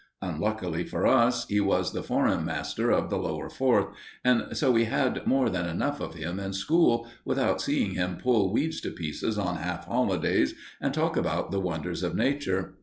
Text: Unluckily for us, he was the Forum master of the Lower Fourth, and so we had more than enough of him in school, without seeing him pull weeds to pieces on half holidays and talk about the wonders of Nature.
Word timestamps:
Unluckily 0.23 0.83
for 0.83 1.05
us, 1.05 1.45
he 1.47 1.59
was 1.59 1.93
the 1.93 2.01
Forum 2.01 2.43
master 2.43 2.89
of 2.89 3.11
the 3.11 3.19
Lower 3.19 3.51
Fourth, 3.51 3.89
and 4.25 4.57
so 4.57 4.71
we 4.71 4.85
had 4.85 5.27
more 5.27 5.47
than 5.47 5.67
enough 5.69 5.99
of 5.99 6.15
him 6.15 6.39
in 6.39 6.53
school, 6.53 7.07
without 7.23 7.61
seeing 7.61 7.91
him 7.91 8.17
pull 8.17 8.51
weeds 8.51 8.81
to 8.81 8.89
pieces 8.89 9.37
on 9.37 9.57
half 9.57 9.85
holidays 9.85 10.55
and 10.81 10.91
talk 10.91 11.15
about 11.15 11.51
the 11.51 11.61
wonders 11.61 12.01
of 12.01 12.15
Nature. 12.15 12.79